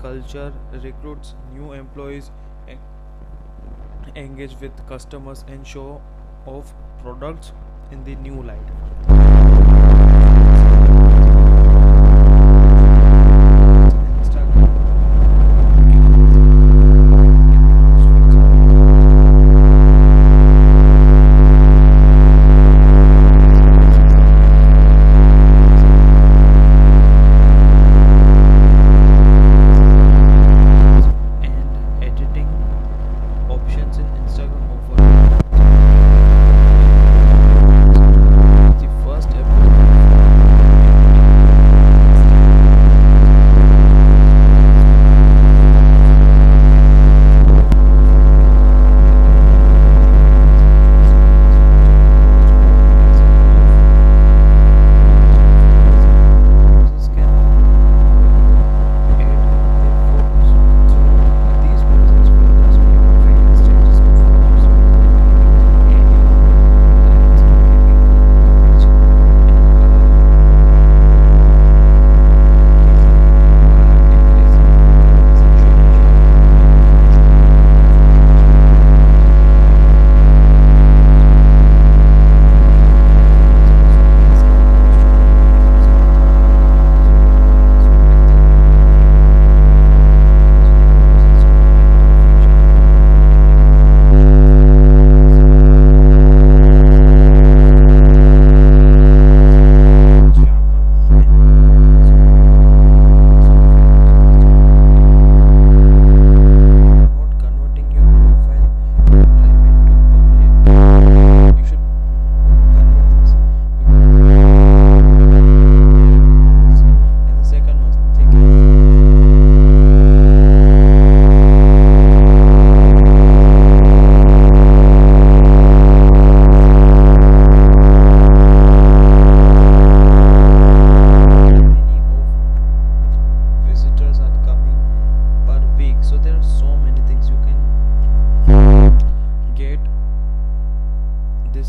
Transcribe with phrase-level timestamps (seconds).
[0.00, 2.30] culture recruits new employees
[4.16, 6.00] engage with customers and show
[6.46, 7.52] off products
[7.90, 9.21] in the new light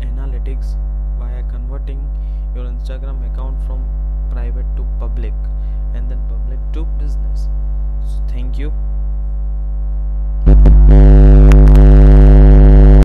[0.00, 0.76] analytics
[1.18, 2.00] via converting
[2.54, 3.84] your instagram account from
[4.30, 5.34] private to public
[5.94, 7.48] and then public to business.
[8.04, 8.72] So thank you